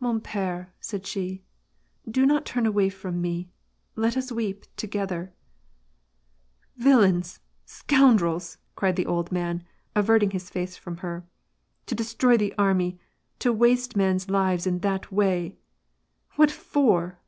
Man 0.00 0.20
pere 0.20 0.60
f" 0.60 0.70
said 0.80 1.06
she," 1.06 1.44
do 2.16 2.26
not 2.26 2.44
turn 2.44 2.66
away 2.66 2.88
from 2.88 3.20
me; 3.22 3.48
let 3.94 4.16
us 4.16 4.32
weep 4.32 4.64
together!" 4.74 5.32
"Villains! 6.86 7.38
scoundrels!" 7.64 8.58
cried 8.74 8.96
the 8.96 9.06
old 9.06 9.30
man, 9.30 9.62
averting 9.94 10.32
his 10.32 10.50
face 10.50 10.76
from 10.76 10.96
her." 10.96 11.28
To 11.86 11.94
destroy 11.94 12.36
the 12.36 12.56
army, 12.58 12.98
to 13.38 13.52
waste 13.52 13.94
men's 13.94 14.28
lives 14.28 14.66
in 14.66 14.80
that 14.80 15.12
way! 15.12 15.54
What 16.34 16.50
for 16.50 17.20